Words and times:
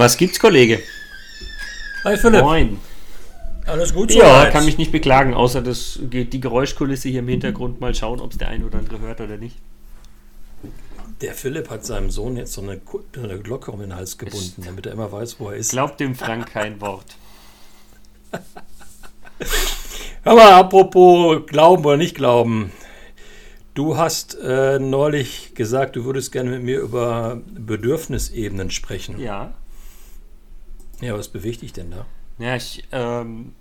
Was 0.00 0.16
gibt's, 0.16 0.40
Kollege? 0.40 0.82
Hi 2.04 2.16
Philipp. 2.16 2.42
Moin. 2.42 2.78
Alles 3.66 3.92
gut 3.92 4.10
Ja, 4.14 4.46
kann 4.46 4.64
mich 4.64 4.78
nicht 4.78 4.92
beklagen, 4.92 5.34
außer 5.34 5.60
das, 5.60 5.98
die 6.00 6.40
Geräuschkulisse 6.40 7.10
hier 7.10 7.18
im 7.18 7.28
Hintergrund. 7.28 7.82
Mal 7.82 7.94
schauen, 7.94 8.18
ob 8.18 8.32
es 8.32 8.38
der 8.38 8.48
ein 8.48 8.64
oder 8.64 8.78
andere 8.78 8.98
hört 9.00 9.20
oder 9.20 9.36
nicht. 9.36 9.58
Der 11.20 11.34
Philipp 11.34 11.68
hat 11.68 11.84
seinem 11.84 12.10
Sohn 12.10 12.38
jetzt 12.38 12.54
so 12.54 12.62
eine, 12.62 12.80
eine 13.22 13.40
Glocke 13.40 13.72
um 13.72 13.80
den 13.80 13.94
Hals 13.94 14.16
gebunden, 14.16 14.62
damit 14.64 14.86
er 14.86 14.92
immer 14.92 15.12
weiß, 15.12 15.38
wo 15.38 15.50
er 15.50 15.56
ist. 15.56 15.72
Glaubt 15.72 16.00
dem 16.00 16.14
Frank 16.14 16.50
kein 16.50 16.80
Wort. 16.80 17.04
Hör 20.22 20.34
mal, 20.34 20.52
apropos 20.52 21.44
Glauben 21.44 21.84
oder 21.84 21.98
nicht 21.98 22.14
Glauben. 22.14 22.72
Du 23.74 23.98
hast 23.98 24.38
äh, 24.42 24.78
neulich 24.78 25.54
gesagt, 25.54 25.94
du 25.94 26.06
würdest 26.06 26.32
gerne 26.32 26.48
mit 26.52 26.62
mir 26.62 26.80
über 26.80 27.42
Bedürfnisebenen 27.50 28.70
sprechen. 28.70 29.20
Ja. 29.20 29.52
Ja, 31.00 31.16
was 31.16 31.28
bewegt 31.28 31.62
dich 31.62 31.72
denn 31.72 31.90
da? 31.90 32.04
Ja, 32.38 32.56
ich 32.56 32.84
ähm, 32.92 33.54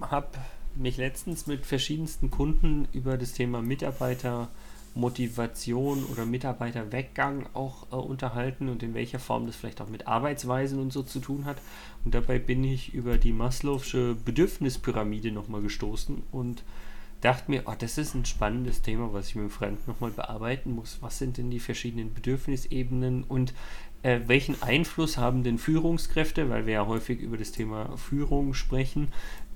habe 0.00 0.28
mich 0.76 0.96
letztens 0.96 1.46
mit 1.46 1.66
verschiedensten 1.66 2.30
Kunden 2.30 2.88
über 2.92 3.18
das 3.18 3.32
Thema 3.32 3.60
Mitarbeitermotivation 3.60 6.04
oder 6.04 6.24
Mitarbeiterweggang 6.26 7.46
auch 7.54 7.90
äh, 7.90 7.96
unterhalten 7.96 8.68
und 8.68 8.82
in 8.82 8.94
welcher 8.94 9.18
Form 9.18 9.46
das 9.46 9.56
vielleicht 9.56 9.80
auch 9.80 9.88
mit 9.88 10.06
Arbeitsweisen 10.06 10.78
und 10.78 10.92
so 10.92 11.02
zu 11.02 11.18
tun 11.20 11.44
hat. 11.44 11.56
Und 12.04 12.14
dabei 12.14 12.38
bin 12.38 12.62
ich 12.62 12.94
über 12.94 13.18
die 13.18 13.32
Maslow'sche 13.32 14.14
Bedürfnispyramide 14.14 15.32
nochmal 15.32 15.62
gestoßen 15.62 16.22
und 16.30 16.62
dachte 17.20 17.50
mir, 17.50 17.64
oh, 17.66 17.74
das 17.78 17.98
ist 17.98 18.14
ein 18.14 18.24
spannendes 18.24 18.82
Thema, 18.82 19.12
was 19.12 19.28
ich 19.28 19.34
mit 19.34 19.44
dem 19.44 19.50
Frank 19.50 19.86
nochmal 19.86 20.10
bearbeiten 20.10 20.74
muss. 20.74 20.98
Was 21.00 21.18
sind 21.18 21.36
denn 21.36 21.50
die 21.50 21.60
verschiedenen 21.60 22.14
Bedürfnisebenen 22.14 23.24
und 23.24 23.52
äh, 24.02 24.20
welchen 24.26 24.60
Einfluss 24.62 25.18
haben 25.18 25.44
denn 25.44 25.58
Führungskräfte, 25.58 26.48
weil 26.48 26.66
wir 26.66 26.74
ja 26.74 26.86
häufig 26.86 27.20
über 27.20 27.36
das 27.36 27.52
Thema 27.52 27.96
Führung 27.96 28.54
sprechen, 28.54 29.08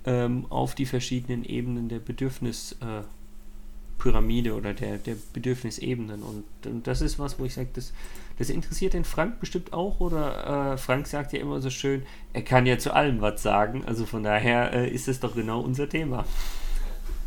ähm, 0.05 0.47
auf 0.51 0.75
die 0.75 0.87
verschiedenen 0.87 1.45
Ebenen 1.45 1.89
der 1.89 1.99
Bedürfnispyramide 1.99 4.51
äh, 4.51 4.53
oder 4.53 4.75
der, 4.75 4.99
der 4.99 5.17
Bedürfnisebenen. 5.33 6.23
Und, 6.23 6.45
und 6.67 6.87
das 6.87 7.01
ist 7.01 7.19
was, 7.19 7.39
wo 7.39 7.45
ich 7.45 7.55
sage, 7.55 7.71
das, 7.73 7.93
das 8.39 8.51
interessiert 8.51 8.93
den 8.93 9.05
Frank 9.05 9.41
bestimmt 9.41 9.73
auch. 9.73 10.01
Oder 10.01 10.75
äh, 10.75 10.77
Frank 10.77 11.07
sagt 11.07 11.33
ja 11.33 11.41
immer 11.41 11.63
so 11.63 11.71
schön, 11.71 12.03
er 12.35 12.43
kann 12.43 12.67
ja 12.67 12.79
zu 12.79 12.93
allem 12.93 13.23
was 13.23 13.43
sagen. 13.43 13.85
Also 13.87 14.05
von 14.05 14.23
daher 14.23 14.75
äh, 14.75 14.91
ist 14.91 15.09
es 15.09 15.21
doch 15.21 15.35
genau 15.35 15.61
unser 15.61 15.89
Thema. 15.89 16.27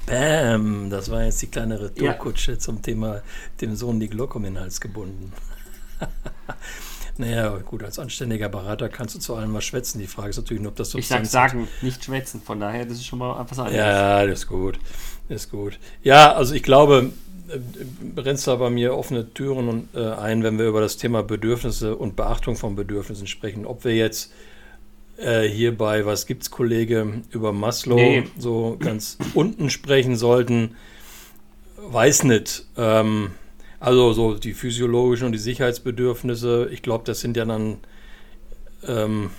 Bam, 0.05 0.89
das 0.89 1.11
war 1.11 1.25
jetzt 1.25 1.41
die 1.41 1.47
kleine 1.47 1.81
Retourkutsche 1.81 2.57
zum 2.57 2.81
Thema 2.81 3.23
dem 3.59 3.75
Sohn 3.75 3.99
die 3.99 4.07
Glocke 4.07 4.37
um 4.37 4.43
den 4.43 4.57
Hals 4.57 4.79
gebunden. 4.79 5.33
Naja, 7.19 7.57
gut, 7.65 7.83
als 7.83 7.99
anständiger 7.99 8.49
Berater 8.49 8.89
kannst 8.89 9.15
du 9.15 9.19
zu 9.19 9.35
allem 9.35 9.53
was 9.53 9.65
schwätzen. 9.65 9.99
Die 9.99 10.07
Frage 10.07 10.29
ist 10.29 10.37
natürlich 10.37 10.61
nur, 10.61 10.71
ob 10.71 10.75
das 10.77 10.93
Ich 10.95 11.07
sag 11.07 11.19
Substanz 11.25 11.27
hat. 11.27 11.51
sagen, 11.51 11.67
nicht 11.81 12.03
schwätzen. 12.03 12.41
Von 12.41 12.59
daher, 12.59 12.85
das 12.85 12.97
ist 12.97 13.05
schon 13.05 13.19
mal 13.19 13.45
was 13.47 13.57
anderes. 13.59 13.77
Ja, 13.77 14.25
das 14.25 14.39
ist 14.39 14.47
gut. 14.47 14.79
Das 15.29 15.43
ist 15.43 15.51
gut. 15.51 15.79
Ja, 16.03 16.33
also 16.33 16.53
ich 16.55 16.63
glaube, 16.63 17.11
äh, 17.49 17.59
brennst 18.15 18.47
da 18.47 18.55
bei 18.55 18.69
mir 18.69 18.95
offene 18.95 19.33
Türen 19.33 19.89
äh, 19.93 19.99
ein, 20.11 20.43
wenn 20.43 20.57
wir 20.57 20.67
über 20.67 20.81
das 20.81 20.97
Thema 20.97 21.23
Bedürfnisse 21.23 21.95
und 21.95 22.15
Beachtung 22.15 22.55
von 22.55 22.75
Bedürfnissen 22.75 23.27
sprechen. 23.27 23.65
Ob 23.65 23.83
wir 23.83 23.95
jetzt 23.95 24.31
äh, 25.17 25.43
hier 25.47 25.77
bei 25.77 26.05
Was 26.05 26.25
gibt's, 26.27 26.51
Kollege, 26.51 27.21
über 27.31 27.51
Maslow 27.51 27.95
Nee. 27.95 28.23
so 28.37 28.77
ganz 28.79 29.17
unten 29.33 29.69
sprechen 29.69 30.15
sollten, 30.15 30.75
weiß 31.77 32.23
nicht. 32.23 32.65
Ähm, 32.77 33.31
also 33.79 34.13
so 34.13 34.33
die 34.35 34.53
physiologischen 34.53 35.25
und 35.25 35.31
die 35.33 35.37
Sicherheitsbedürfnisse, 35.37 36.69
ich 36.71 36.81
glaube, 36.81 37.03
das 37.05 37.19
sind 37.19 37.37
ja 37.37 37.45
dann 37.45 37.77
ähm, 38.87 39.29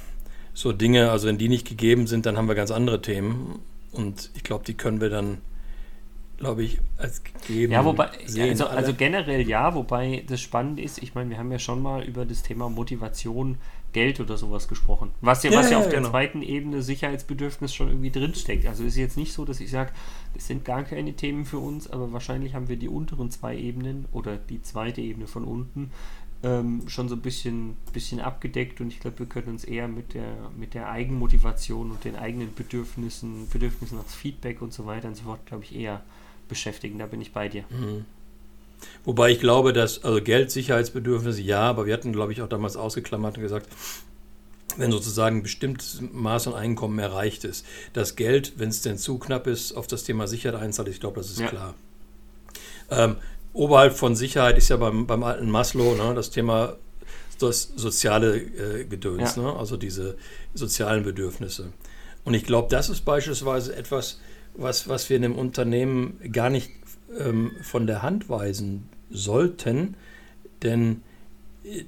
so 0.54 0.72
Dinge, 0.72 1.10
also 1.10 1.28
wenn 1.28 1.38
die 1.38 1.48
nicht 1.48 1.66
gegeben 1.66 2.06
sind, 2.06 2.26
dann 2.26 2.36
haben 2.36 2.48
wir 2.48 2.54
ganz 2.54 2.70
andere 2.70 3.02
Themen. 3.02 3.60
Und 3.92 4.30
ich 4.34 4.42
glaube, 4.42 4.64
die 4.64 4.74
können 4.74 5.00
wir 5.00 5.10
dann, 5.10 5.38
glaube 6.38 6.62
ich, 6.62 6.78
als 6.96 7.22
gegeben 7.22 7.72
Ja, 7.72 7.84
wobei, 7.84 8.10
also, 8.38 8.66
also 8.66 8.94
generell 8.94 9.46
ja, 9.46 9.74
wobei 9.74 10.24
das 10.26 10.40
Spannende 10.40 10.82
ist, 10.82 11.02
ich 11.02 11.14
meine, 11.14 11.30
wir 11.30 11.38
haben 11.38 11.52
ja 11.52 11.58
schon 11.58 11.82
mal 11.82 12.04
über 12.04 12.24
das 12.24 12.42
Thema 12.42 12.68
Motivation, 12.68 13.58
Geld 13.92 14.20
oder 14.20 14.36
sowas 14.36 14.68
gesprochen. 14.68 15.10
Was 15.20 15.42
ja, 15.42 15.50
Ja, 15.50 15.58
was 15.58 15.70
ja 15.70 15.72
ja, 15.72 15.78
auf 15.78 15.88
der 15.88 16.00
genau. 16.00 16.10
zweiten 16.10 16.42
Ebene 16.42 16.82
Sicherheitsbedürfnis 16.82 17.74
schon 17.74 17.88
irgendwie 17.88 18.10
drinsteckt. 18.10 18.66
Also 18.66 18.84
ist 18.84 18.96
jetzt 18.96 19.16
nicht 19.16 19.32
so, 19.32 19.44
dass 19.44 19.60
ich 19.60 19.70
sage, 19.70 19.92
das 20.34 20.46
sind 20.46 20.64
gar 20.64 20.82
keine 20.84 21.14
Themen 21.14 21.44
für 21.46 21.58
uns, 21.58 21.90
aber 21.90 22.12
wahrscheinlich 22.12 22.54
haben 22.54 22.68
wir 22.68 22.76
die 22.76 22.88
unteren 22.88 23.30
zwei 23.30 23.56
Ebenen 23.56 24.06
oder 24.12 24.36
die 24.36 24.60
zweite 24.62 25.00
Ebene 25.00 25.26
von 25.26 25.44
unten 25.44 25.90
ähm, 26.42 26.82
schon 26.86 27.08
so 27.08 27.16
ein 27.16 27.20
bisschen, 27.20 27.76
bisschen 27.92 28.20
abgedeckt 28.20 28.80
und 28.80 28.88
ich 28.88 29.00
glaube, 29.00 29.18
wir 29.20 29.26
können 29.26 29.48
uns 29.48 29.64
eher 29.64 29.88
mit 29.88 30.14
der, 30.14 30.50
mit 30.56 30.74
der 30.74 30.90
Eigenmotivation 30.90 31.90
und 31.90 32.04
den 32.04 32.16
eigenen 32.16 32.54
Bedürfnissen, 32.54 33.48
Bedürfnissen 33.48 33.98
nach 33.98 34.06
Feedback 34.06 34.62
und 34.62 34.72
so 34.72 34.86
weiter 34.86 35.08
und 35.08 35.16
so 35.16 35.24
fort, 35.24 35.44
glaube 35.46 35.64
ich, 35.64 35.74
eher 35.74 36.02
beschäftigen. 36.48 36.98
Da 36.98 37.06
bin 37.06 37.20
ich 37.20 37.32
bei 37.32 37.48
dir. 37.48 37.64
Mhm. 37.70 38.04
Wobei 39.04 39.30
ich 39.30 39.40
glaube, 39.40 39.72
dass, 39.72 40.04
also 40.04 40.22
Geld, 40.22 40.50
Sicherheitsbedürfnisse, 40.50 41.40
ja, 41.42 41.62
aber 41.62 41.86
wir 41.86 41.94
hatten, 41.94 42.12
glaube 42.12 42.32
ich, 42.32 42.42
auch 42.42 42.48
damals 42.48 42.76
ausgeklammert 42.76 43.36
und 43.36 43.42
gesagt, 43.42 43.68
wenn 44.76 44.92
sozusagen 44.92 45.38
ein 45.38 45.42
bestimmtes 45.42 46.00
Maß 46.12 46.48
an 46.48 46.54
Einkommen 46.54 46.98
erreicht 46.98 47.44
ist, 47.44 47.66
das 47.92 48.14
Geld, 48.14 48.52
wenn 48.58 48.68
es 48.68 48.82
denn 48.82 48.96
zu 48.98 49.18
knapp 49.18 49.46
ist, 49.48 49.72
auf 49.72 49.86
das 49.88 50.04
Thema 50.04 50.28
Sicherheit 50.28 50.60
einzahlt, 50.60 50.88
ich 50.88 51.00
glaube, 51.00 51.16
das 51.20 51.30
ist 51.30 51.40
Ja. 51.40 51.48
klar. 51.48 51.74
Ähm, 52.90 53.16
oberhalb 53.52 53.94
von 53.96 54.14
Sicherheit 54.14 54.56
ist 54.56 54.68
ja 54.68 54.76
beim, 54.76 55.06
beim 55.06 55.24
alten 55.24 55.50
Maslow 55.50 55.94
ne, 55.96 56.14
das 56.14 56.30
Thema 56.30 56.76
das 57.40 57.72
soziale 57.76 58.36
äh, 58.36 58.84
Gedöns, 58.84 59.36
Ja. 59.36 59.42
ne? 59.42 59.56
also 59.56 59.76
diese 59.76 60.16
sozialen 60.54 61.04
Bedürfnisse. 61.04 61.72
Und 62.24 62.34
ich 62.34 62.44
glaube, 62.44 62.68
das 62.70 62.88
ist 62.88 63.04
beispielsweise 63.04 63.74
etwas, 63.76 64.20
was, 64.58 64.88
was 64.88 65.08
wir 65.08 65.16
in 65.16 65.24
einem 65.24 65.36
Unternehmen 65.36 66.18
gar 66.32 66.50
nicht 66.50 66.70
ähm, 67.18 67.52
von 67.62 67.86
der 67.86 68.02
Hand 68.02 68.28
weisen 68.28 68.88
sollten, 69.10 69.94
denn 70.62 71.02
äh, 71.64 71.84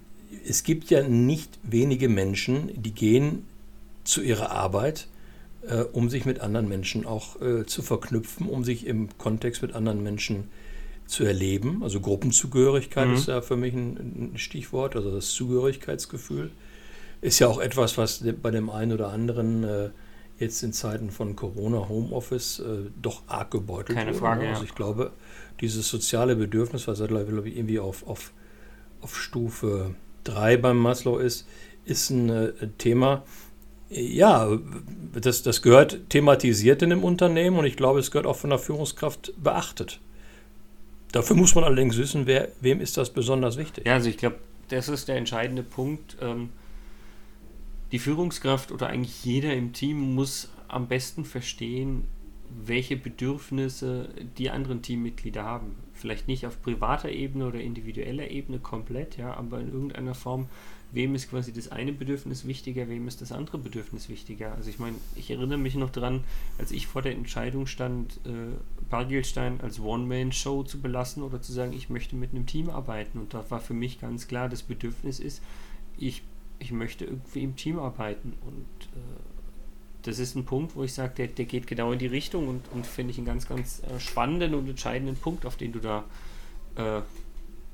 es 0.49 0.63
gibt 0.63 0.91
ja 0.91 1.07
nicht 1.07 1.59
wenige 1.63 2.09
Menschen, 2.09 2.71
die 2.75 2.93
gehen 2.93 3.45
zu 4.05 4.23
ihrer 4.23 4.51
Arbeit, 4.51 5.09
äh, 5.69 5.81
um 5.83 6.09
sich 6.09 6.25
mit 6.25 6.41
anderen 6.41 6.69
Menschen 6.69 7.05
auch 7.05 7.41
äh, 7.43 7.67
zu 7.67 7.83
verknüpfen, 7.83 8.49
um 8.49 8.65
sich 8.65 8.87
im 8.87 9.09
Kontext 9.19 9.61
mit 9.61 9.75
anderen 9.75 10.03
Menschen 10.03 10.45
zu 11.07 11.25
erleben. 11.25 11.83
Also 11.83 12.01
Gruppenzugehörigkeit 12.01 13.09
Mhm. 13.09 13.15
ist 13.15 13.27
ja 13.29 13.43
für 13.43 13.57
mich 13.57 13.75
ein, 13.75 14.31
ein 14.33 14.39
Stichwort, 14.39 14.97
also 14.97 15.11
das 15.11 15.31
Zugehörigkeitsgefühl. 15.31 16.53
Ist 17.21 17.41
ja 17.41 17.49
auch 17.49 17.61
etwas, 17.61 17.99
was 17.99 18.25
bei 18.41 18.51
dem 18.51 18.71
einen 18.71 18.93
oder 18.93 19.09
anderen 19.09 19.65
äh, 19.65 19.91
jetzt 20.41 20.63
in 20.63 20.73
Zeiten 20.73 21.11
von 21.11 21.37
Corona, 21.37 21.89
Homeoffice 21.89 22.59
äh, 22.61 22.91
doch 23.01 23.23
arg 23.29 23.51
gebeutelt 23.51 23.97
Keine 23.97 24.11
wurde. 24.11 24.19
Frage, 24.19 24.41
ne? 24.41 24.47
ja. 24.47 24.53
Also 24.53 24.65
ich 24.65 24.75
glaube, 24.75 25.13
dieses 25.61 25.89
soziale 25.89 26.35
Bedürfnis, 26.35 26.89
was 26.89 26.99
ja 26.99 27.07
glaube 27.07 27.49
ich 27.49 27.57
irgendwie 27.57 27.79
auf, 27.79 28.07
auf, 28.07 28.33
auf 29.03 29.17
Stufe 29.17 29.95
3 30.25 30.57
beim 30.57 30.79
Maslow 30.79 31.19
ist, 31.19 31.47
ist 31.85 32.11
ein 32.11 32.29
äh, 32.31 32.53
Thema, 32.79 33.23
ja, 33.91 34.49
das, 35.21 35.43
das 35.43 35.63
gehört 35.63 36.09
thematisiert 36.11 36.81
in 36.83 36.91
dem 36.91 37.03
Unternehmen 37.03 37.59
und 37.59 37.65
ich 37.65 37.77
glaube, 37.77 37.99
es 37.99 38.11
gehört 38.11 38.27
auch 38.27 38.37
von 38.37 38.51
der 38.51 38.61
Führungskraft 38.61 39.33
beachtet. 39.37 40.01
Dafür 41.11 41.35
muss 41.35 41.57
man 41.57 41.65
allerdings 41.65 41.99
wissen, 41.99 42.27
wer, 42.27 42.49
wem 42.61 42.81
ist 42.81 42.97
das 42.97 43.11
besonders 43.11 43.57
wichtig. 43.57 43.87
Ja, 43.87 43.95
also 43.95 44.09
ich 44.09 44.17
glaube, 44.17 44.37
das 44.69 44.89
ist 44.89 45.09
der 45.09 45.17
entscheidende 45.17 45.65
Punkt. 45.65 46.17
Ähm, 46.21 46.51
die 47.93 47.99
Führungskraft 47.99 48.73
oder 48.73 48.89
eigentlich 48.89 49.25
jeder 49.25 49.55
im 49.55 49.73
Team 49.73 50.15
muss 50.15 50.51
am 50.69 50.87
besten 50.87 51.25
verstehen, 51.25 52.05
welche 52.65 52.97
Bedürfnisse 52.97 54.09
die 54.39 54.51
anderen 54.51 54.83
Teammitglieder 54.83 55.45
haben. 55.45 55.77
Vielleicht 55.93 56.29
nicht 56.29 56.47
auf 56.47 56.63
privater 56.63 57.11
Ebene 57.11 57.47
oder 57.47 57.61
individueller 57.61 58.31
Ebene 58.31 58.59
komplett, 58.59 59.17
ja, 59.17 59.35
aber 59.35 59.61
in 59.61 59.73
irgendeiner 59.73 60.15
Form, 60.15 60.49
wem 60.93 61.15
ist 61.15 61.31
quasi 61.31 61.53
das 61.53 61.71
eine 61.71 61.93
Bedürfnis 61.93 62.47
wichtiger, 62.47 62.89
wem 62.89 63.07
ist 63.07 63.21
das 63.21 63.33
andere 63.33 63.59
Bedürfnis 63.59 64.09
wichtiger. 64.09 64.55
Also 64.55 64.71
ich 64.71 64.79
meine, 64.79 64.97
ich 65.15 65.31
erinnere 65.31 65.59
mich 65.59 65.75
noch 65.75 65.91
dran, 65.91 66.25
als 66.59 66.73
ich 66.73 66.87
vor 66.87 67.03
der 67.03 67.13
Entscheidung 67.13 67.67
stand, 67.67 68.15
äh, 68.25 68.57
Bargielstein 68.89 69.61
als 69.61 69.79
One-Man-Show 69.79 70.65
zu 70.65 70.81
belassen 70.81 71.23
oder 71.23 71.41
zu 71.43 71.53
sagen, 71.53 71.73
ich 71.73 71.91
möchte 71.91 72.17
mit 72.17 72.31
einem 72.31 72.47
Team 72.47 72.71
arbeiten. 72.71 73.19
Und 73.19 73.35
da 73.35 73.49
war 73.51 73.61
für 73.61 73.75
mich 73.75 74.01
ganz 74.01 74.27
klar, 74.27 74.49
das 74.49 74.63
Bedürfnis 74.63 75.21
ist, 75.21 75.43
ich, 75.97 76.23
ich 76.61 76.71
möchte 76.71 77.05
irgendwie 77.05 77.43
im 77.43 77.57
Team 77.57 77.79
arbeiten. 77.79 78.35
Und 78.47 78.87
äh, 78.95 79.21
das 80.03 80.19
ist 80.19 80.37
ein 80.37 80.45
Punkt, 80.45 80.77
wo 80.77 80.85
ich 80.85 80.95
sage, 80.95 81.15
der, 81.17 81.27
der 81.27 81.45
geht 81.47 81.67
genau 81.67 81.93
in 81.93 81.99
die 81.99 82.07
Richtung 82.07 82.49
und, 82.49 82.63
und 82.73 82.87
finde 82.87 83.11
ich 83.11 83.19
einen 83.19 83.27
ganz, 83.27 83.49
ganz 83.49 83.83
äh, 83.83 83.99
spannenden 83.99 84.55
und 84.55 84.69
entscheidenden 84.69 85.17
Punkt, 85.17 85.45
auf 85.45 85.57
den 85.57 85.73
du 85.73 85.81
da 85.81 86.05
äh, 86.77 87.01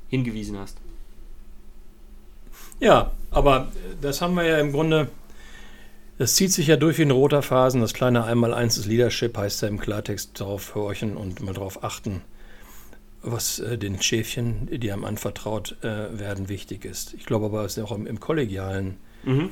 hingewiesen 0.08 0.58
hast. 0.58 0.78
Ja, 2.80 3.12
aber 3.30 3.72
das 4.00 4.22
haben 4.22 4.34
wir 4.34 4.44
ja 4.44 4.58
im 4.58 4.72
Grunde, 4.72 5.08
das 6.18 6.34
zieht 6.34 6.52
sich 6.52 6.66
ja 6.66 6.76
durch 6.76 6.98
wie 6.98 7.02
ein 7.02 7.10
roter 7.10 7.42
Phasen. 7.42 7.80
Das 7.80 7.94
kleine 7.94 8.24
Einmaleins 8.24 8.76
des 8.76 8.86
Leadership 8.86 9.36
heißt 9.36 9.62
ja 9.62 9.68
im 9.68 9.78
Klartext 9.78 10.40
darauf 10.40 10.74
horchen 10.74 11.16
und 11.16 11.40
mal 11.40 11.54
darauf 11.54 11.84
achten, 11.84 12.22
was 13.26 13.58
äh, 13.58 13.76
den 13.76 14.00
Schäfchen, 14.00 14.68
die 14.72 14.90
einem 14.92 15.04
anvertraut 15.04 15.76
äh, 15.82 16.18
werden, 16.18 16.48
wichtig 16.48 16.84
ist. 16.84 17.14
Ich 17.14 17.26
glaube 17.26 17.46
aber, 17.46 17.64
es 17.64 17.76
ist 17.76 17.82
auch 17.84 17.92
im, 17.92 18.06
im 18.06 18.20
kollegialen 18.20 18.96
Mhm. 19.24 19.50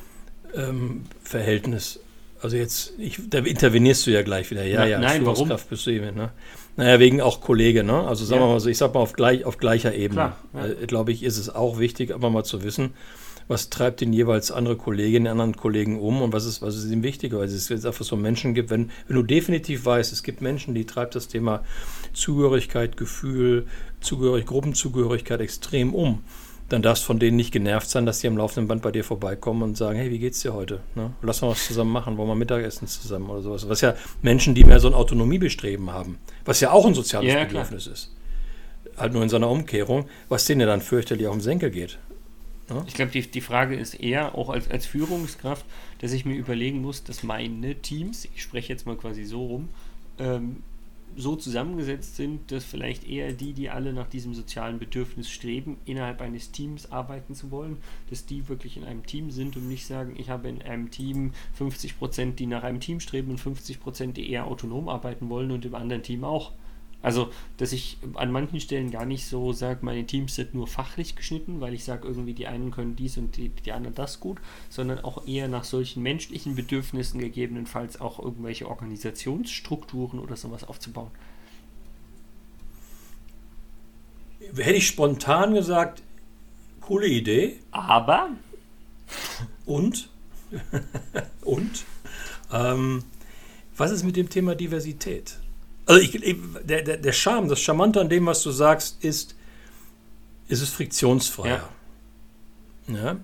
ähm, 0.54 1.02
Verhältnis. 1.22 2.00
Also 2.40 2.56
jetzt, 2.56 2.92
ich, 2.98 3.18
da 3.28 3.38
intervenierst 3.38 4.06
du 4.06 4.10
ja 4.12 4.22
gleich 4.22 4.50
wieder. 4.50 4.64
Ja, 4.64 4.80
Na, 4.80 4.86
ja, 4.86 4.98
nein, 5.00 5.24
warum? 5.26 5.50
Bist 5.68 5.86
du 5.86 5.90
eben, 5.90 6.14
ne? 6.14 6.30
Naja, 6.76 6.98
wegen 7.00 7.20
auch 7.20 7.40
Kollege, 7.40 7.82
ne? 7.82 8.06
Also 8.06 8.24
sagen 8.24 8.40
Ja. 8.42 8.46
wir 8.48 8.52
mal 8.54 8.60
so, 8.60 8.68
ich 8.68 8.78
sag 8.78 8.92
mal 8.94 9.00
auf, 9.00 9.14
gleich, 9.14 9.44
auf 9.44 9.58
gleicher 9.58 9.94
Ebene. 9.94 10.34
Klar, 10.52 10.66
ja. 10.66 10.66
Äh, 10.82 10.86
Glaube 10.86 11.12
ich, 11.12 11.22
ist 11.22 11.38
es 11.38 11.48
auch 11.48 11.78
wichtig, 11.78 12.12
aber 12.14 12.30
mal 12.30 12.44
zu 12.44 12.62
wissen, 12.62 12.92
was 13.48 13.70
treibt 13.70 14.00
den 14.00 14.12
jeweils 14.12 14.50
andere 14.50 14.76
Kolleginnen, 14.76 15.26
anderen 15.26 15.56
Kollegen 15.56 16.00
um 16.00 16.22
und 16.22 16.32
was 16.32 16.46
ist, 16.46 16.62
was 16.62 16.76
ist 16.76 16.90
ihm 16.90 17.02
wichtiger, 17.02 17.38
weil 17.38 17.46
es 17.46 17.68
jetzt 17.68 17.86
einfach 17.86 18.04
so 18.04 18.16
Menschen 18.16 18.54
gibt, 18.54 18.70
wenn, 18.70 18.90
wenn 19.06 19.16
du 19.16 19.22
definitiv 19.22 19.84
weißt, 19.84 20.12
es 20.12 20.22
gibt 20.22 20.40
Menschen, 20.40 20.74
die 20.74 20.86
treibt 20.86 21.14
das 21.14 21.28
Thema 21.28 21.62
Zugehörigkeit, 22.12 22.96
Gefühl, 22.96 23.66
Zugehörig, 24.00 24.46
Gruppenzugehörigkeit 24.46 25.40
extrem 25.40 25.94
um, 25.94 26.22
dann 26.68 26.82
darfst 26.82 27.04
du 27.04 27.06
von 27.08 27.18
denen 27.18 27.36
nicht 27.36 27.52
genervt 27.52 27.88
sein, 27.88 28.06
dass 28.06 28.20
die 28.20 28.26
am 28.26 28.36
laufenden 28.36 28.68
Band 28.68 28.82
bei 28.82 28.90
dir 28.90 29.04
vorbeikommen 29.04 29.62
und 29.62 29.76
sagen, 29.76 29.98
hey, 29.98 30.10
wie 30.10 30.18
geht's 30.18 30.40
dir 30.40 30.54
heute? 30.54 30.80
Ne? 30.94 31.12
Lass 31.22 31.42
mal 31.42 31.48
was 31.48 31.66
zusammen 31.66 31.92
machen, 31.92 32.16
wollen 32.16 32.28
wir 32.28 32.34
Mittagessen 32.34 32.88
zusammen 32.88 33.28
oder 33.28 33.42
sowas. 33.42 33.68
Was 33.68 33.80
ja 33.82 33.94
Menschen, 34.22 34.54
die 34.54 34.64
mehr 34.64 34.80
so 34.80 34.88
ein 34.88 34.94
Autonomiebestreben 34.94 35.90
haben, 35.92 36.18
was 36.44 36.60
ja 36.60 36.70
auch 36.70 36.86
ein 36.86 36.94
soziales 36.94 37.28
Ja, 37.28 37.44
klar. 37.44 37.64
Bedürfnis 37.64 37.86
ist. 37.86 38.14
Halt 38.96 39.12
nur 39.12 39.22
in 39.22 39.28
seiner 39.28 39.50
Umkehrung, 39.50 40.06
was 40.28 40.46
denen 40.46 40.62
ja 40.62 40.66
dann 40.66 40.80
fürchterlich 40.80 41.26
auf 41.26 41.34
den 41.34 41.40
Senkel 41.42 41.70
geht. 41.70 41.98
Ich 42.86 42.94
glaube, 42.94 43.10
die, 43.10 43.22
die 43.22 43.40
Frage 43.40 43.76
ist 43.76 43.94
eher, 43.94 44.34
auch 44.34 44.48
als, 44.48 44.70
als 44.70 44.86
Führungskraft, 44.86 45.66
dass 45.98 46.12
ich 46.12 46.24
mir 46.24 46.36
überlegen 46.36 46.80
muss, 46.80 47.04
dass 47.04 47.22
meine 47.22 47.74
Teams, 47.76 48.26
ich 48.34 48.42
spreche 48.42 48.72
jetzt 48.72 48.86
mal 48.86 48.96
quasi 48.96 49.24
so 49.24 49.44
rum, 49.44 49.68
ähm, 50.18 50.62
so 51.16 51.36
zusammengesetzt 51.36 52.16
sind, 52.16 52.50
dass 52.50 52.64
vielleicht 52.64 53.08
eher 53.08 53.32
die, 53.32 53.52
die 53.52 53.70
alle 53.70 53.92
nach 53.92 54.08
diesem 54.08 54.34
sozialen 54.34 54.78
Bedürfnis 54.78 55.30
streben, 55.30 55.76
innerhalb 55.84 56.20
eines 56.20 56.50
Teams 56.50 56.90
arbeiten 56.90 57.34
zu 57.34 57.50
wollen, 57.50 57.76
dass 58.10 58.26
die 58.26 58.48
wirklich 58.48 58.76
in 58.76 58.84
einem 58.84 59.06
Team 59.06 59.30
sind 59.30 59.56
und 59.56 59.68
nicht 59.68 59.86
sagen, 59.86 60.14
ich 60.18 60.30
habe 60.30 60.48
in 60.48 60.62
einem 60.62 60.90
Team 60.90 61.32
50 61.54 61.98
Prozent, 61.98 62.40
die 62.40 62.46
nach 62.46 62.64
einem 62.64 62.80
Team 62.80 63.00
streben 63.00 63.30
und 63.30 63.38
50 63.38 63.80
Prozent, 63.80 64.16
die 64.16 64.30
eher 64.30 64.46
autonom 64.46 64.88
arbeiten 64.88 65.28
wollen 65.28 65.50
und 65.50 65.64
im 65.64 65.74
anderen 65.74 66.02
Team 66.02 66.24
auch. 66.24 66.52
Also, 67.04 67.30
dass 67.58 67.72
ich 67.72 67.98
an 68.14 68.32
manchen 68.32 68.60
Stellen 68.60 68.90
gar 68.90 69.04
nicht 69.04 69.26
so 69.26 69.52
sage, 69.52 69.80
meine 69.82 70.06
Teams 70.06 70.36
sind 70.36 70.54
nur 70.54 70.66
fachlich 70.66 71.16
geschnitten, 71.16 71.60
weil 71.60 71.74
ich 71.74 71.84
sage, 71.84 72.08
irgendwie 72.08 72.32
die 72.32 72.46
einen 72.46 72.70
können 72.70 72.96
dies 72.96 73.18
und 73.18 73.36
die, 73.36 73.50
die 73.50 73.72
anderen 73.72 73.94
das 73.94 74.20
gut, 74.20 74.38
sondern 74.70 75.00
auch 75.00 75.26
eher 75.26 75.46
nach 75.48 75.64
solchen 75.64 76.02
menschlichen 76.02 76.54
Bedürfnissen 76.54 77.20
gegebenenfalls 77.20 78.00
auch 78.00 78.18
irgendwelche 78.18 78.70
Organisationsstrukturen 78.70 80.18
oder 80.18 80.36
sowas 80.36 80.64
aufzubauen. 80.64 81.10
Hätte 84.56 84.72
ich 84.72 84.86
spontan 84.86 85.52
gesagt, 85.52 86.02
coole 86.80 87.06
Idee 87.06 87.58
Aber, 87.70 88.30
und, 89.66 90.08
und, 91.42 91.84
ähm, 92.50 93.04
was 93.76 93.90
ist 93.90 94.04
mit 94.04 94.16
dem 94.16 94.30
Thema 94.30 94.54
Diversität? 94.54 95.36
Also 95.86 96.00
ich, 96.00 96.18
der, 96.64 96.82
der, 96.82 96.96
der 96.96 97.12
Charme, 97.12 97.48
das 97.48 97.60
Charmante 97.60 98.00
an 98.00 98.08
dem, 98.08 98.26
was 98.26 98.42
du 98.42 98.50
sagst, 98.50 99.04
ist, 99.04 99.34
ist 100.48 100.62
es 100.62 100.70
friktionsfreier. 100.70 101.68
Ja. 102.88 103.16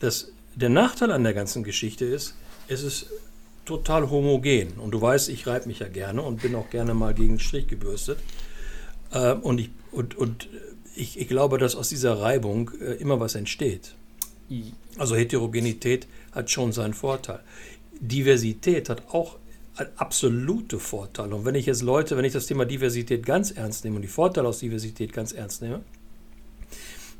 Das, 0.00 0.32
der 0.54 0.68
Nachteil 0.68 1.12
an 1.12 1.24
der 1.24 1.34
ganzen 1.34 1.62
Geschichte 1.62 2.04
ist, 2.04 2.34
es 2.68 2.82
ist 2.82 3.06
total 3.64 4.10
homogen. 4.10 4.74
Und 4.78 4.92
du 4.92 5.00
weißt, 5.00 5.28
ich 5.28 5.46
reibe 5.46 5.68
mich 5.68 5.78
ja 5.78 5.88
gerne 5.88 6.22
und 6.22 6.42
bin 6.42 6.54
auch 6.54 6.70
gerne 6.70 6.94
mal 6.94 7.14
gegen 7.14 7.34
den 7.34 7.40
Strich 7.40 7.66
gebürstet. 7.66 8.18
Äh, 9.12 9.32
und 9.34 9.60
ich, 9.60 9.70
und, 9.92 10.16
und 10.16 10.48
ich, 10.94 11.18
ich 11.18 11.28
glaube, 11.28 11.58
dass 11.58 11.76
aus 11.76 11.88
dieser 11.88 12.20
Reibung 12.20 12.70
äh, 12.80 12.94
immer 12.94 13.20
was 13.20 13.34
entsteht. 13.34 13.94
Also 14.98 15.16
Heterogenität 15.16 16.06
hat 16.32 16.50
schon 16.50 16.72
seinen 16.72 16.94
Vorteil. 16.94 17.40
Diversität 18.00 18.88
hat 18.88 19.08
auch 19.08 19.36
absolute 19.96 20.78
Vorteile. 20.78 21.34
Und 21.34 21.44
wenn 21.44 21.54
ich 21.54 21.66
jetzt 21.66 21.82
Leute, 21.82 22.16
wenn 22.16 22.24
ich 22.24 22.32
das 22.32 22.46
Thema 22.46 22.64
Diversität 22.64 23.26
ganz 23.26 23.50
ernst 23.50 23.84
nehme 23.84 23.96
und 23.96 24.02
die 24.02 24.08
Vorteile 24.08 24.48
aus 24.48 24.60
Diversität 24.60 25.12
ganz 25.12 25.32
ernst 25.32 25.62
nehme, 25.62 25.80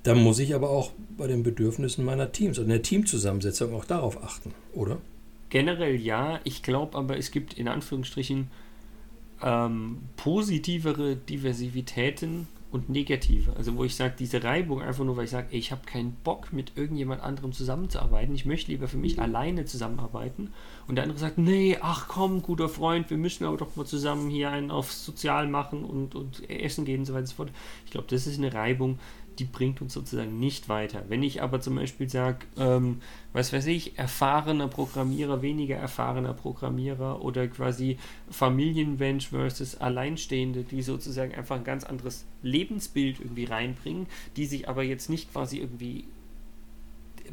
dann 0.03 0.23
muss 0.23 0.39
ich 0.39 0.55
aber 0.55 0.71
auch 0.71 0.93
bei 1.17 1.27
den 1.27 1.43
Bedürfnissen 1.43 2.05
meiner 2.05 2.31
Teams 2.31 2.59
und 2.59 2.69
der 2.69 2.83
Teamzusammensetzung 2.83 3.75
auch 3.75 3.87
darauf 3.87 4.23
achten, 4.23 4.53
oder? 4.75 4.99
generell 5.55 5.95
ja, 5.95 6.41
ich 6.43 6.65
glaube 6.65 6.99
aber, 6.99 7.17
es 7.17 7.31
gibt 7.31 7.55
in 7.55 7.69
Anführungsstrichen 7.69 8.51
ähm, 9.41 9.99
positivere 10.17 11.15
Diversitäten 11.15 12.49
und 12.75 12.89
negative. 12.89 13.55
Also 13.57 13.77
wo 13.77 13.85
ich 13.85 13.95
sage, 13.95 14.15
diese 14.19 14.43
Reibung 14.43 14.83
einfach 14.83 15.05
nur, 15.05 15.17
weil 15.17 15.27
ich 15.27 15.31
sage, 15.31 15.47
ich 15.53 15.71
habe 15.71 15.87
keinen 15.87 16.13
Bock 16.25 16.53
mit 16.53 16.73
irgendjemand 16.75 17.23
anderem 17.23 17.53
zusammenzuarbeiten. 17.53 18.35
Ich 18.35 18.47
möchte 18.47 18.73
lieber 18.73 18.89
für 18.89 18.97
mich 18.97 19.21
alleine 19.21 19.65
zusammenarbeiten. 19.65 20.53
Und 20.89 20.97
der 20.97 21.05
andere 21.05 21.21
sagt, 21.21 21.39
nee, 21.39 21.79
ach 21.81 22.09
komm, 22.09 22.43
guter 22.43 22.69
Freund, 22.69 23.11
wir 23.11 23.17
müssen 23.17 23.45
aber 23.45 23.59
doch 23.59 23.77
mal 23.77 23.87
zusammen 23.87 24.29
hier 24.29 24.51
einen 24.51 24.73
auf 24.73 24.93
sozial 24.93 25.47
machen 25.47 25.85
und, 25.85 26.17
und 26.17 26.51
essen 26.51 26.85
gehen 26.85 27.01
und 27.01 27.07
so 27.07 27.13
weiter 27.13 27.21
und 27.21 27.29
so 27.29 27.37
fort. 27.37 27.51
Ich 27.85 27.93
glaube, 27.93 28.09
das 28.11 28.27
ist 28.27 28.39
eine 28.39 28.53
Reibung, 28.53 28.99
die 29.39 29.45
bringt 29.45 29.81
uns 29.83 29.93
sozusagen 29.93 30.39
nicht 30.39 30.69
weiter. 30.69 31.05
Wenn 31.09 31.23
ich 31.23 31.43
aber 31.43 31.61
zum 31.61 31.77
Beispiel 31.77 32.09
sage, 32.09 32.47
ähm, 32.57 33.01
was 33.33 33.53
weiß 33.53 33.67
ich, 33.67 33.99
erfahrener 33.99 34.69
Programmierer, 34.69 35.43
weniger 35.43 35.77
erfahrener 35.77 36.35
Programmierer 36.35 37.23
oder 37.23 37.49
quasi 37.49 37.99
Familienmensch 38.31 39.29
versus 39.29 39.77
Alleinstehende, 39.77 40.63
die 40.63 40.83
sozusagen 40.83 41.35
einfach 41.35 41.57
ein 41.57 41.65
ganz 41.65 41.85
anderes 41.85 42.25
Lebensbild 42.43 43.21
irgendwie 43.21 43.45
reinbringen, 43.45 44.07
die 44.37 44.47
sich 44.47 44.69
aber 44.69 44.83
jetzt 44.83 45.11
nicht 45.11 45.33
quasi 45.33 45.59
irgendwie 45.59 46.05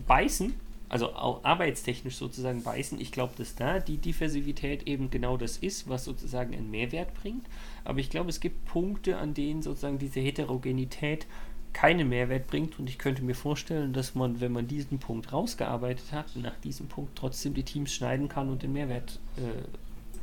beißen, 0.08 0.54
also 0.92 1.14
auch 1.14 1.46
arbeitstechnisch 1.46 2.16
sozusagen 2.16 2.64
beißen. 2.64 3.00
Ich 3.00 3.14
glaube, 3.14 3.34
dass 3.38 3.56
da 3.56 3.80
die 3.80 3.96
Diversität 3.96 4.88
eben 4.88 5.10
genau 5.10 5.38
das 5.38 5.56
ist, 5.56 5.88
was 5.88 6.04
sozusagen 6.04 6.54
einen 6.54 6.70
Mehrwert 6.70 7.14
bringt. 7.14 7.46
Aber 7.86 8.00
ich 8.00 8.10
glaube, 8.10 8.30
es 8.30 8.42
gibt 8.42 8.66
Punkte, 8.66 9.18
an 9.18 9.34
denen 9.34 9.62
sozusagen 9.62 10.00
diese 10.00 10.20
Heterogenität 10.20 11.28
keinen 11.74 12.10
Mehrwert 12.10 12.48
bringt 12.48 12.80
und 12.80 12.90
ich 12.90 12.98
könnte 12.98 13.24
mir 13.24 13.36
vorstellen, 13.36 13.94
dass 13.94 14.16
man, 14.16 14.42
wenn 14.42 14.52
man 14.52 14.68
diesen 14.68 15.00
Punkt 15.00 15.32
rausgearbeitet 15.32 16.12
hat, 16.12 16.36
nach 16.36 16.56
diesem 16.64 16.88
Punkt 16.88 17.18
trotzdem 17.18 17.54
die 17.54 17.64
Teams 17.64 17.94
schneiden 17.94 18.28
kann 18.30 18.50
und 18.50 18.64
den 18.64 18.74
Mehrwert 18.74 19.20
äh, 19.38 19.42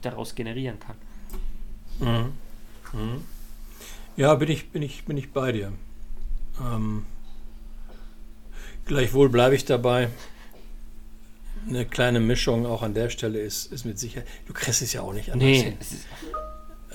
daraus 0.02 0.34
generieren 0.34 0.78
kann. 0.78 0.96
Mhm. 2.00 2.32
Mhm. 2.92 3.24
Ja, 4.16 4.34
bin 4.34 4.50
ich, 4.50 4.70
bin 4.70 4.82
ich, 4.82 5.04
bin 5.04 5.16
ich 5.16 5.32
bei 5.32 5.52
dir. 5.52 5.72
Ähm, 6.60 7.06
gleichwohl 8.84 9.28
bleibe 9.28 9.54
ich 9.54 9.64
dabei. 9.64 10.08
Eine 11.66 11.86
kleine 11.86 12.20
Mischung 12.20 12.66
auch 12.66 12.82
an 12.82 12.94
der 12.94 13.10
Stelle 13.10 13.40
ist, 13.40 13.72
ist 13.72 13.84
mit 13.84 13.98
Sicherheit. 13.98 14.26
Du 14.46 14.52
kriegst 14.52 14.82
es 14.82 14.92
ja 14.92 15.02
auch 15.02 15.12
nicht 15.12 15.32
anders 15.32 15.48
hin. 15.48 15.76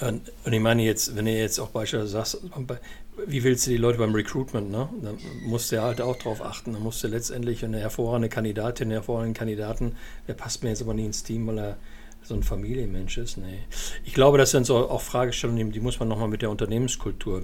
Und, 0.08 0.32
ich 0.52 0.60
meine 0.60 0.84
jetzt, 0.84 1.16
wenn 1.16 1.26
du 1.26 1.32
jetzt 1.32 1.60
auch 1.60 1.70
beispielsweise 1.70 2.12
sagst, 2.12 2.42
wie 3.28 3.44
willst 3.44 3.68
du 3.68 3.72
die 3.72 3.78
Leute 3.78 4.00
beim 4.00 4.14
Recruitment, 4.14 4.72
ne? 4.72 4.90
Da 5.02 5.14
musst 5.46 5.72
du 5.72 5.76
ja 5.76 5.84
halt 5.84 6.02
auch 6.02 6.18
drauf 6.18 6.42
achten. 6.42 6.74
Da 6.74 6.80
musst 6.80 7.04
du 7.04 7.08
letztendlich 7.08 7.64
eine 7.64 7.80
hervorragende 7.80 8.30
Kandidatin, 8.30 8.86
einen 8.86 8.94
hervorragenden 8.94 9.36
Kandidaten, 9.36 9.96
der 10.28 10.34
passt 10.34 10.64
mir 10.64 10.70
jetzt 10.70 10.82
aber 10.82 10.94
nie 10.94 11.06
ins 11.06 11.24
Team, 11.24 11.48
weil 11.48 11.60
er 11.60 11.78
so 12.24 12.34
ein 12.34 12.44
Familienmensch 12.44 13.18
ist. 13.18 13.38
Nee. 13.38 13.60
Ich 14.06 14.14
glaube, 14.14 14.38
das 14.38 14.52
sind 14.52 14.66
so 14.66 14.90
auch 14.90 15.02
Fragestellungen, 15.02 15.72
die 15.72 15.80
muss 15.80 16.00
man 16.00 16.08
nochmal 16.08 16.30
mit 16.30 16.42
der 16.42 16.50
Unternehmenskultur 16.50 17.42
äh, 17.42 17.44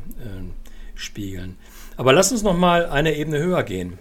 spiegeln. 0.96 1.58
Aber 1.98 2.14
lass 2.14 2.32
uns 2.32 2.44
nochmal 2.44 2.86
eine 2.86 3.16
Ebene 3.16 3.40
höher 3.40 3.64
gehen 3.64 4.00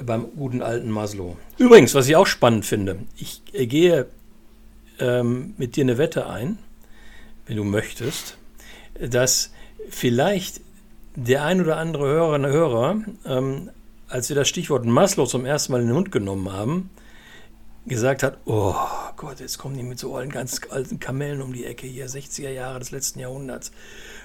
beim 0.00 0.28
guten 0.36 0.62
alten 0.62 0.90
Maslow. 0.90 1.36
Übrigens, 1.58 1.94
was 1.94 2.08
ich 2.08 2.16
auch 2.16 2.26
spannend 2.26 2.64
finde, 2.64 3.00
ich 3.16 3.42
gehe 3.52 4.06
ähm, 4.98 5.54
mit 5.58 5.76
dir 5.76 5.84
eine 5.84 5.98
Wette 5.98 6.26
ein, 6.26 6.58
wenn 7.52 7.58
du 7.58 7.64
möchtest, 7.64 8.38
dass 8.98 9.50
vielleicht 9.90 10.62
der 11.16 11.44
ein 11.44 11.60
oder 11.60 11.76
andere 11.76 12.04
Hörerin 12.04 12.46
und 12.46 12.50
Hörer, 12.50 12.96
ähm, 13.26 13.70
als 14.08 14.30
wir 14.30 14.36
das 14.36 14.48
Stichwort 14.48 14.86
Maslow 14.86 15.26
zum 15.26 15.44
ersten 15.44 15.72
Mal 15.72 15.82
in 15.82 15.88
den 15.88 15.94
Mund 15.94 16.10
genommen 16.10 16.50
haben, 16.50 16.88
gesagt 17.84 18.22
hat, 18.22 18.38
oh 18.46 18.74
Gott, 19.18 19.40
jetzt 19.40 19.58
kommen 19.58 19.76
die 19.76 19.82
mit 19.82 19.98
so 19.98 20.16
alten, 20.16 20.32
ganz 20.32 20.62
alten 20.70 20.98
Kamellen 20.98 21.42
um 21.42 21.52
die 21.52 21.66
Ecke 21.66 21.86
hier, 21.86 22.08
60er 22.08 22.48
Jahre 22.48 22.78
des 22.78 22.90
letzten 22.90 23.18
Jahrhunderts. 23.18 23.70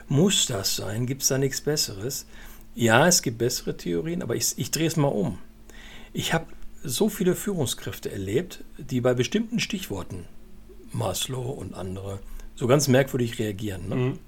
Muss 0.08 0.46
das 0.46 0.78
sein? 0.78 1.06
Gibt 1.06 1.24
es 1.24 1.28
da 1.28 1.38
nichts 1.38 1.60
Besseres? 1.60 2.28
Ja, 2.76 3.08
es 3.08 3.22
gibt 3.22 3.40
bessere 3.40 3.76
Theorien, 3.76 4.22
aber 4.22 4.38
ich, 4.38 4.54
ich 4.58 4.72
drehe 4.72 4.88
es 4.88 4.96
mal 4.96 5.10
um. 5.10 5.38
Ich 6.14 6.34
habe 6.34 6.46
so 6.82 7.10
viele 7.10 7.36
Führungskräfte 7.36 8.10
erlebt, 8.10 8.64
die 8.78 9.02
bei 9.02 9.14
bestimmten 9.14 9.60
Stichworten, 9.60 10.24
Maslow 10.94 11.50
und 11.50 11.74
andere, 11.74 12.20
so 12.58 12.68
ganz 12.68 12.88
merkwürdig 12.90 13.40
reagieren. 13.40 13.88
Ne? 13.88 13.96
Mhm. 13.96 14.20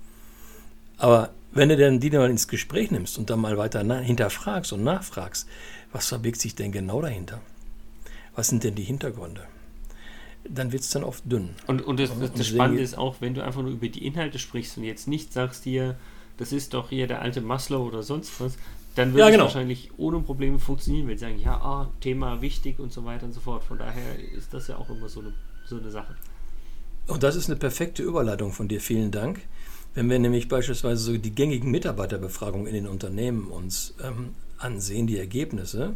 Aber 0.97 1.31
wenn 1.51 1.69
du 1.69 1.77
dann 1.77 1.99
die 1.99 2.09
dann 2.09 2.29
ins 2.29 2.47
Gespräch 2.47 2.91
nimmst 2.91 3.17
und 3.17 3.29
dann 3.29 3.41
mal 3.41 3.57
weiter 3.57 3.81
hinterfragst 4.01 4.71
und 4.71 4.83
nachfragst, 4.83 5.47
was 5.91 6.07
verbirgt 6.07 6.39
sich 6.39 6.55
denn 6.55 6.71
genau 6.71 7.01
dahinter? 7.01 7.41
Was 8.35 8.47
sind 8.47 8.63
denn 8.63 8.75
die 8.75 8.83
Hintergründe? 8.83 9.41
Dann 10.47 10.71
wird 10.71 10.83
es 10.83 10.91
dann 10.91 11.03
oft 11.03 11.29
dünn. 11.29 11.49
Und, 11.67 11.81
und 11.81 11.99
das, 11.99 12.17
das, 12.17 12.33
das 12.33 12.47
Spannende 12.47 12.81
ist 12.81 12.97
auch, 12.97 13.15
wenn 13.19 13.33
du 13.33 13.43
einfach 13.43 13.61
nur 13.61 13.71
über 13.71 13.89
die 13.89 14.05
Inhalte 14.05 14.39
sprichst 14.39 14.77
und 14.77 14.83
jetzt 14.83 15.07
nicht 15.07 15.33
sagst 15.33 15.65
dir, 15.65 15.97
das 16.37 16.53
ist 16.53 16.73
doch 16.73 16.89
hier 16.89 17.07
der 17.07 17.21
alte 17.21 17.41
Maslow 17.41 17.85
oder 17.85 18.03
sonst 18.03 18.39
was, 18.39 18.57
dann 18.95 19.13
würde 19.13 19.21
ja, 19.21 19.29
genau. 19.29 19.45
es 19.45 19.53
wahrscheinlich 19.53 19.91
ohne 19.97 20.19
Probleme 20.19 20.59
funktionieren, 20.59 21.07
wenn 21.07 21.17
sie 21.17 21.25
sagen, 21.25 21.39
ja, 21.39 21.55
ah, 21.55 21.89
Thema 21.99 22.41
wichtig 22.41 22.79
und 22.79 22.93
so 22.93 23.03
weiter 23.05 23.25
und 23.25 23.33
so 23.33 23.39
fort. 23.39 23.63
Von 23.63 23.77
daher 23.77 24.19
ist 24.35 24.53
das 24.53 24.67
ja 24.67 24.77
auch 24.77 24.89
immer 24.89 25.09
so 25.09 25.21
eine, 25.21 25.33
so 25.65 25.77
eine 25.77 25.91
Sache. 25.91 26.15
Und 27.09 27.23
das 27.23 27.35
ist 27.35 27.49
eine 27.49 27.57
perfekte 27.57 28.03
Überleitung 28.03 28.51
von 28.51 28.67
dir. 28.67 28.79
Vielen 28.79 29.09
Dank. 29.11 29.41
Wenn 29.95 30.09
wir 30.09 30.19
nämlich 30.19 30.47
beispielsweise 30.47 31.01
so 31.01 31.17
die 31.17 31.33
gängigen 31.33 31.71
Mitarbeiterbefragungen 31.71 32.67
in 32.67 32.75
den 32.75 32.87
Unternehmen 32.87 33.47
uns 33.47 33.95
ähm, 34.03 34.35
ansehen, 34.59 35.07
die 35.07 35.17
Ergebnisse, 35.17 35.95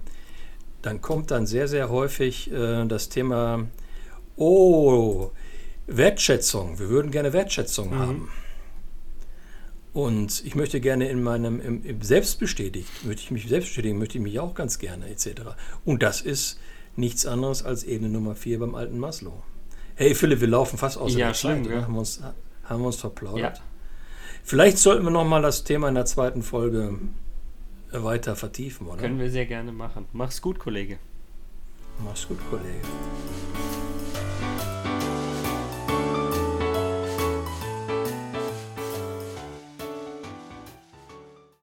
dann 0.81 1.01
kommt 1.01 1.29
dann 1.29 1.45
sehr, 1.45 1.67
sehr 1.67 1.89
häufig 1.89 2.51
äh, 2.51 2.85
das 2.85 3.09
Thema, 3.09 3.67
oh, 4.35 5.29
Wertschätzung. 5.85 6.79
Wir 6.79 6.89
würden 6.89 7.11
gerne 7.11 7.31
Wertschätzung 7.31 7.91
mhm. 7.91 7.99
haben. 7.99 8.29
Und 9.93 10.43
ich 10.43 10.55
möchte 10.55 10.81
gerne 10.81 11.07
in 11.09 11.21
meinem 11.21 11.61
im, 11.61 11.85
im 11.85 12.01
Selbstbestätigt, 12.01 13.05
möchte 13.05 13.21
ich 13.21 13.29
mich 13.29 13.47
selbst 13.47 13.67
bestätigen, 13.67 13.99
möchte 13.99 14.17
ich 14.17 14.23
mich 14.23 14.39
auch 14.39 14.55
ganz 14.55 14.79
gerne, 14.79 15.07
etc. 15.09 15.41
Und 15.85 16.01
das 16.01 16.21
ist 16.21 16.59
nichts 16.95 17.27
anderes 17.27 17.63
als 17.63 17.83
Ebene 17.83 18.09
Nummer 18.09 18.33
4 18.33 18.57
beim 18.57 18.73
alten 18.73 18.97
Maslow. 18.97 19.43
Hey 19.95 20.15
Philipp, 20.15 20.41
wir 20.41 20.47
laufen 20.47 20.77
fast 20.77 20.97
aus 20.97 21.13
ja, 21.13 21.27
der 21.27 21.33
schlimm, 21.33 21.63
Zeit. 21.65 21.73
Ja. 21.73 21.81
Haben, 21.83 21.93
wir 21.93 21.99
uns, 21.99 22.21
haben 22.63 22.81
wir 22.81 22.87
uns 22.87 22.95
verplaudert. 22.95 23.57
Ja. 23.57 23.63
Vielleicht 24.43 24.77
sollten 24.77 25.03
wir 25.03 25.11
nochmal 25.11 25.41
das 25.41 25.63
Thema 25.63 25.87
in 25.87 25.95
der 25.95 26.05
zweiten 26.05 26.41
Folge 26.41 26.97
weiter 27.91 28.35
vertiefen, 28.35 28.87
oder? 28.87 28.97
Können 28.97 29.19
wir 29.19 29.29
sehr 29.29 29.45
gerne 29.45 29.71
machen. 29.71 30.05
Mach's 30.13 30.41
gut, 30.41 30.57
Kollege. 30.57 30.97
Mach's 32.03 32.27
gut, 32.27 32.39
Kollege. 32.49 32.81